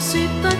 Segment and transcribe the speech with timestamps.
[0.00, 0.59] 说不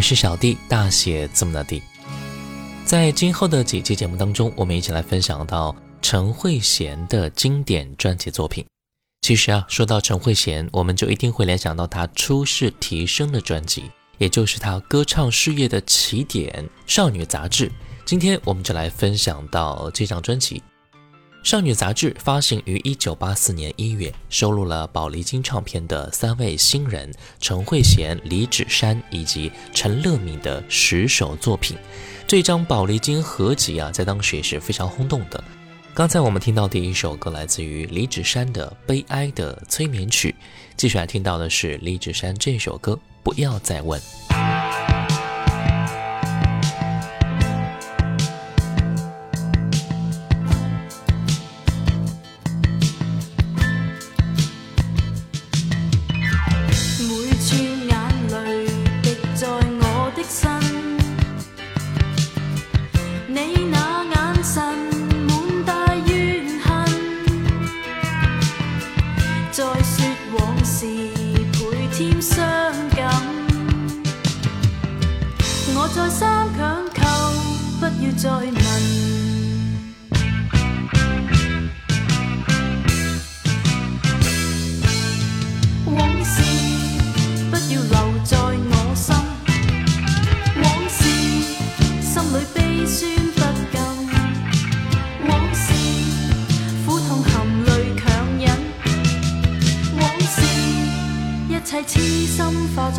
[0.00, 1.82] 我是小弟，大写字母的弟。
[2.86, 8.64] 在今后的几期节目当中，我们一起来分享到陈慧娴的经典专辑作品。
[9.20, 17.68] 其实啊，说到陈慧娴，我们就一定会联想到她初试提升的专辑，也就是她歌唱事业的起点《少女杂志》。
[18.06, 20.62] 今天我们就来分享到这张专辑。
[21.42, 27.10] 少女杂志发行于一九八四年一月，收录了宝丽金唱片的三位新人
[27.40, 31.78] 陈慧娴、李芷珊以及陈乐敏的十首作品。
[32.26, 35.42] 这张宝丽金合集啊，在当时也是非常轰动的。
[35.94, 40.30] 刚才我们听到第一首歌来自于李芷珊的《悲哀的催眠曲》，
[40.76, 42.92] 继续来听到的是李芷珊这首歌
[43.22, 43.98] 《不要再问》。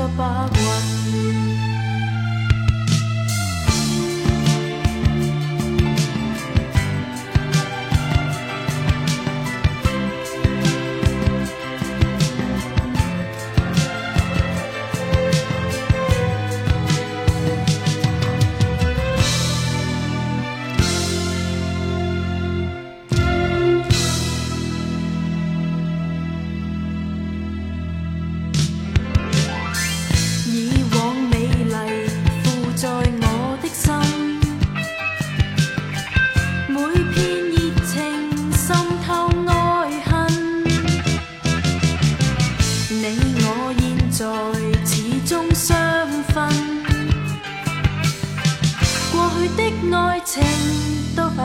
[0.09, 0.61] 化作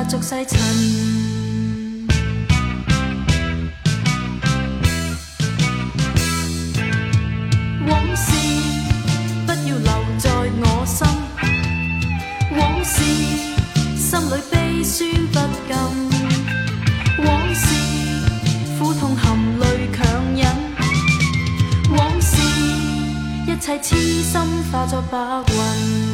[0.08, 0.56] 俗世尘，
[7.88, 8.32] 往事
[9.44, 10.31] 不要留在
[10.61, 11.08] 我心，
[12.56, 13.03] 往事
[13.97, 14.20] 心。
[14.31, 15.75] 里悲酸不禁，
[17.25, 17.67] 往事
[18.79, 20.06] 苦痛含泪强
[20.37, 20.47] 忍，
[21.99, 22.41] 往事
[23.47, 25.19] 一切痴心化作白
[25.52, 26.06] 云。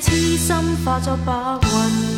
[0.00, 2.17] 痴心化作白云。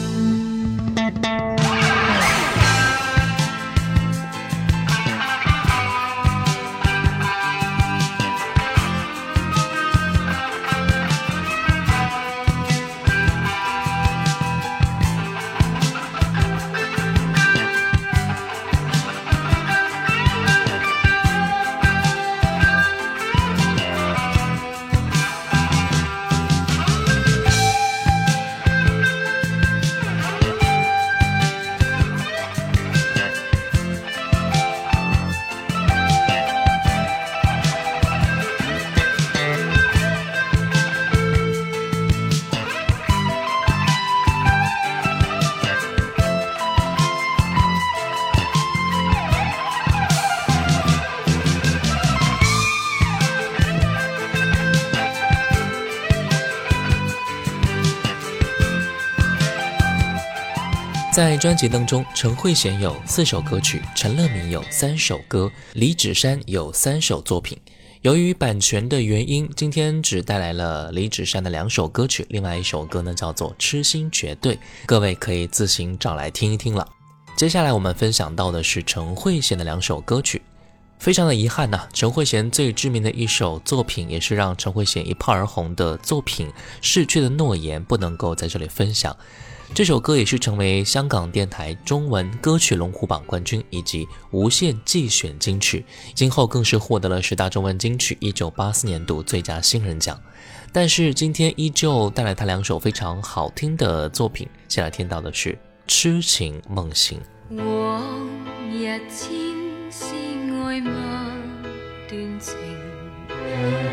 [61.20, 67.58] 在专辑当中，陈慧娴有四首歌曲，陈乐明有三首歌，李芷珊有三首作品。
[68.00, 74.54] 由于版权的原因，今天只带来了李芷珊的两首歌曲，另外一首歌呢叫做《痴心绝对》，
[74.86, 76.88] 各位可以自行找来听一听了。
[77.36, 80.40] 接下来我们分享到的是陈慧娴的两首歌曲，
[81.00, 86.46] 非常的遗憾呐，陈慧娴最知名的一首作品，也是让陈慧娴一炮而红的作品
[86.82, 89.16] 《逝去的诺言》，不能够在这里分享。
[89.72, 100.20] 这首歌也是成为香港电台中文歌曲龙虎榜冠军以及无线季选金曲，今后更是获得了十大中文金曲一九八四年度最佳新人奖。
[100.70, 105.52] 但是今天依旧带来他两首非常好听的作品，先来听到的是
[105.86, 107.18] 《痴情梦醒》。
[107.64, 108.02] 往
[108.70, 109.00] 日
[110.70, 110.92] 爱吗
[112.08, 112.54] 断情，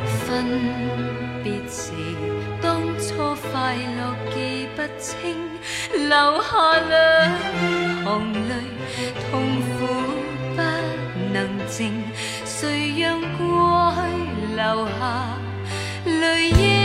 [0.06, 0.46] 分
[1.44, 1.92] 别时
[2.62, 5.36] 当初快乐记不清。
[6.08, 6.96] 留下两
[8.06, 8.54] 行泪，
[9.32, 9.88] 痛苦
[10.56, 10.62] 不
[11.34, 12.04] 能静，
[12.46, 14.00] 谁让过去
[14.56, 15.02] 留下
[16.06, 16.77] 泪影？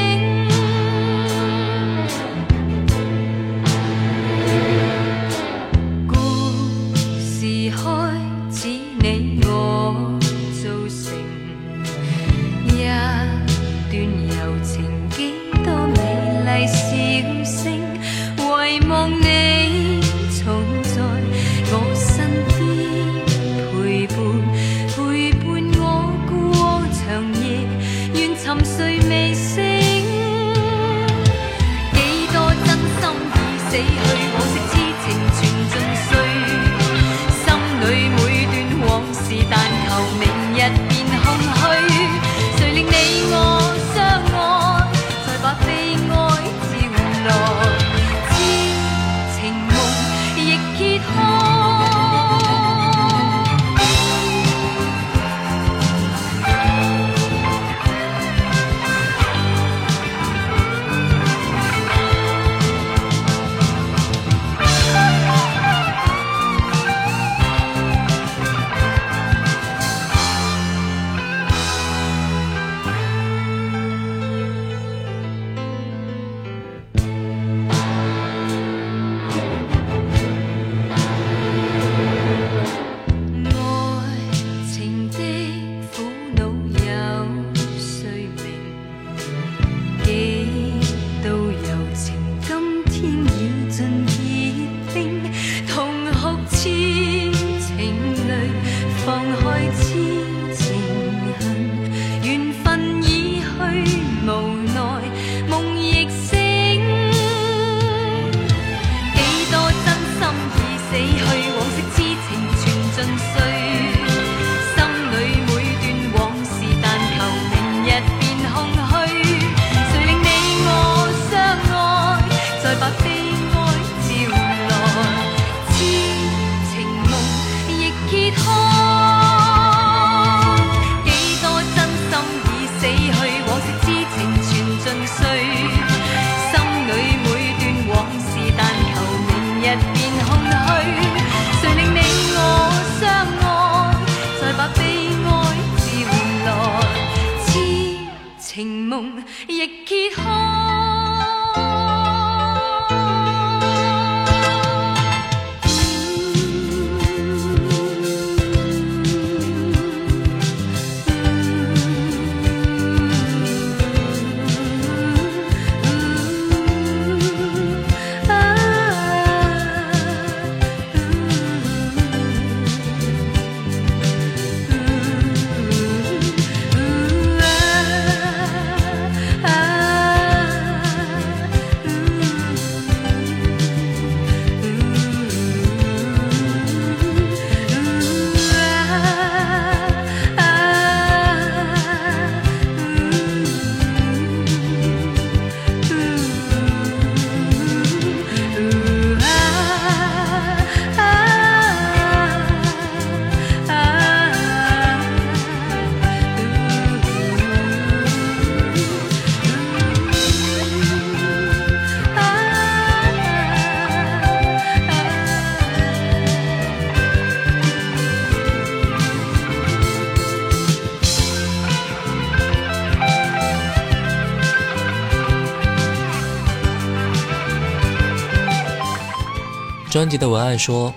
[229.92, 230.90] 专辑的文案说：“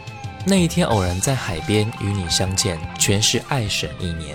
[0.47, 4.33] 那一天偶然在海边与你相见，全是爱神意念，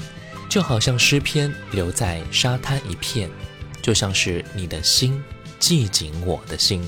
[0.51, 3.31] 就好像诗篇留在沙滩一片，
[3.81, 5.19] 就像是你的心
[5.61, 6.87] 系紧我的心。”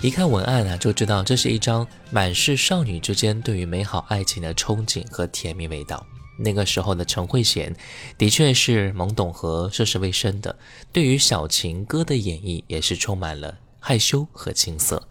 [0.00, 6.06] 一看文案啊，就知道这是一张满是少女之间对于美好爱情的憧憬和甜蜜味道。
[6.38, 7.74] 那个时候的陈慧娴，
[8.16, 10.56] 的确是懵懂和涉世未深的，
[10.92, 15.09] 对于小情歌的演绎也是充满了害羞和青涩。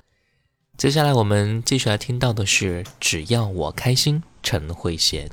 [0.79, 5.27] 接下来我们继续来听到的是《只要我开心》，陈慧娴。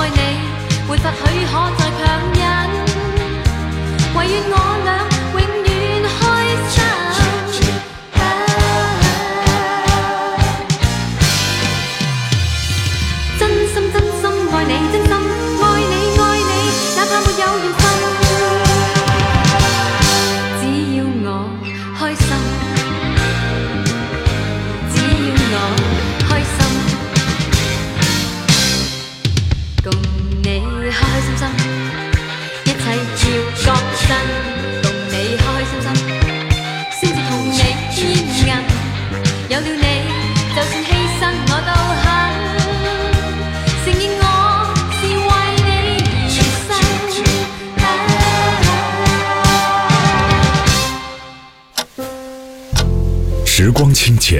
[0.00, 0.49] 爱你。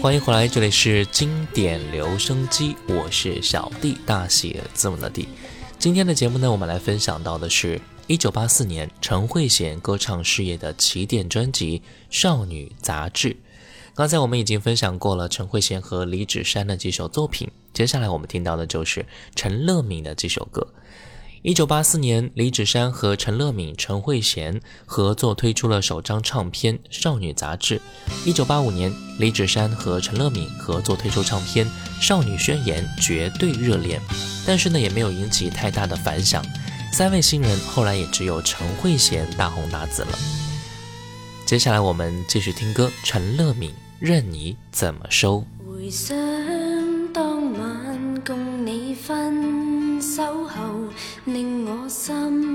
[0.00, 5.28] 欢迎回来，这里是经典留声机，我是小弟，大写字母的弟。
[5.78, 13.28] 今天的节目呢，我们来分享到的是1984年陈慧娴歌唱事业的起点专辑《少女杂志》。
[13.94, 20.66] 刚才我们已经分享过了陈慧娴和李芷珊的几首作品，接下来我们听到的就是陈乐敏的几首歌。
[21.42, 27.78] 一九八四年，李芷珊和陈乐敏、陈慧娴合作推出了首张唱片《少女杂志》。
[28.24, 31.66] 一九八五年，李芷珊和陈乐敏合作推出唱片
[32.00, 34.00] 《少女宣言》，绝对热恋，
[34.46, 36.44] 但是呢，也没有引起太大的反响。
[36.92, 40.16] 三位新人后来也只有陈慧娴大红大紫了。
[41.44, 45.38] 接下来我们继续听歌，陈乐敏《任你怎么收》。
[50.14, 50.92] 守候。
[51.24, 52.51] 令我心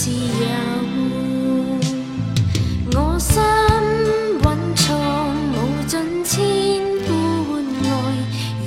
[0.00, 0.16] 是有。
[2.92, 3.34] 我心
[4.44, 4.44] 蕴
[4.76, 4.86] 藏
[5.50, 5.56] 无
[5.88, 6.38] 尽千
[7.02, 7.10] 般
[7.82, 7.90] 爱，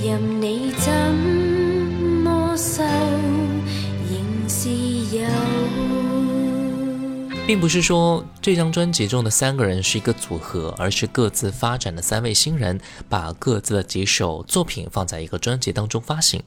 [0.04, 0.92] 任你怎
[2.22, 2.84] 么收，
[4.10, 4.70] 仍是
[5.16, 5.24] 有。
[7.48, 16.44] 并不是说这张专辑中的三个人是一个组合，而是各自发展的三位新人，把各自的几首作品放在一个专辑当中发行。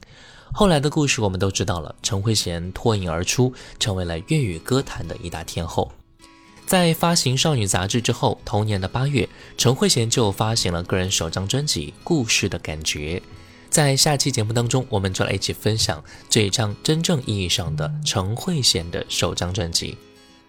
[0.51, 5.91] 后来的故事我们都知道了，陈慧娴脱颖而出，成为了粤语歌坛的一大天后。
[6.65, 9.27] 在发行少女杂志之后，同年的八月，
[9.57, 13.21] 陈慧娴就发行了个人首张专辑《故事的感觉》。
[13.69, 19.97] 在下期节目当中，我们就来一起分享这一张真正意义上的陈慧娴的首张专辑。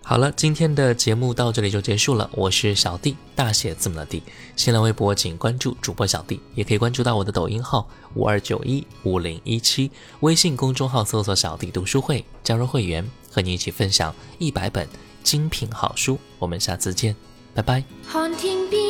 [0.08, 2.30] 好了，今天的节目到这里就结束了。
[2.32, 4.22] 我是小弟，大写字母的弟。
[4.54, 9.90] 新浪微博请关注主播小弟，也可以关注到我的抖音号五二九一五零一七，
[10.20, 14.88] 微信公众号搜索“小弟读书会”，加入会员，和你一起分享一百本
[15.24, 16.16] 精品好书。
[16.38, 17.16] 我们下次见，
[17.52, 17.82] 拜拜。
[18.08, 18.80] 看天边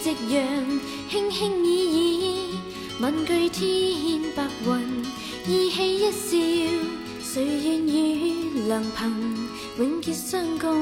[0.00, 2.58] 夕阳轻轻倚倚，
[2.98, 5.04] 问句天白云，
[5.46, 6.95] 意气一笑，
[7.36, 9.46] 谁愿与良朋
[9.78, 10.74] 永结相共？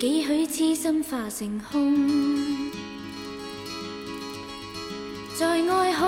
[0.00, 2.72] 几许痴心化成空，
[5.38, 6.04] 在爱海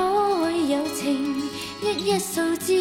[0.72, 1.40] 有情，
[1.84, 2.74] 一一数之。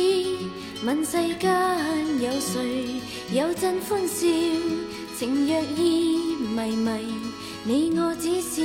[0.83, 2.95] 问世间有谁
[3.31, 4.25] 有真欢笑？
[5.15, 6.89] 情若意迷迷，
[7.65, 8.61] 你我只是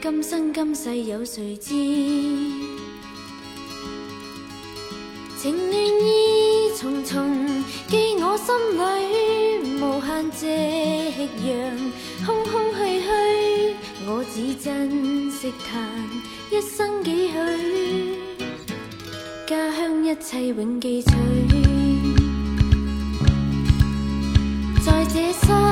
[0.00, 2.69] 今生今世有谁知？
[5.42, 8.78] 情乱意重重，记我心里
[9.80, 10.44] 无限夕
[11.48, 11.56] 阳，
[12.26, 13.08] 空空虚虚，
[14.06, 15.88] 我只珍惜叹
[16.50, 17.34] 一生几许，
[19.48, 21.08] 家乡一切永记取。
[24.84, 25.69] 在这山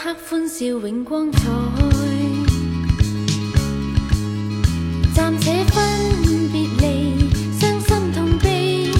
[0.00, 1.40] 刻欢笑永光彩。
[5.12, 8.92] 暂且分别离，伤心痛悲，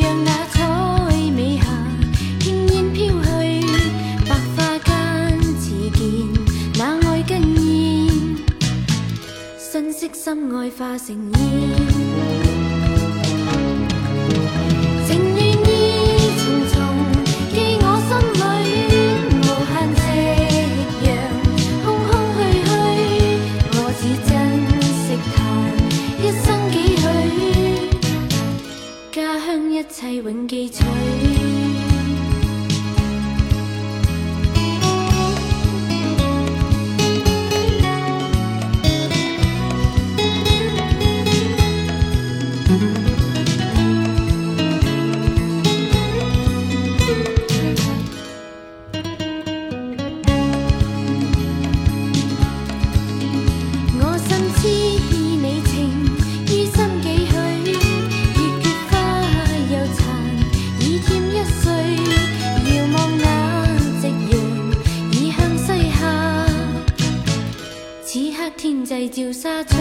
[0.00, 0.58] 让那彩
[1.30, 1.62] 美霞
[2.40, 3.28] 轻烟飘去，
[4.28, 6.00] 百花间似见
[6.76, 8.36] 那爱根烟，
[9.56, 12.19] 瞬息心爱化成烟。
[30.12, 31.89] 永记取。
[69.08, 69.80] 照纱窗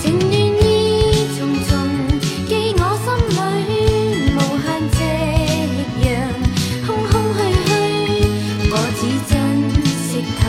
[0.00, 1.70] 情暖意重重
[2.48, 3.38] 寄我心里
[4.36, 4.98] 无限夕
[6.06, 6.08] 阳
[6.86, 7.68] 空空去去
[8.70, 9.32] 我只珍
[10.08, 10.40] 惜她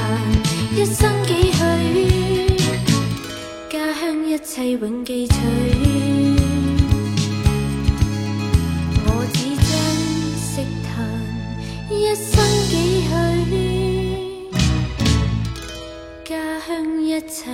[0.76, 1.60] 一生几许
[3.70, 5.91] 家乡一切永记取。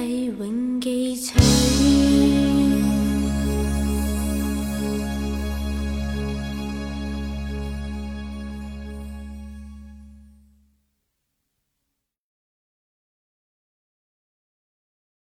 [0.06, 1.37] 永记。